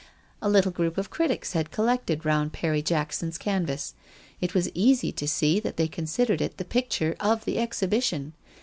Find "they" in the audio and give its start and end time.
5.77-5.87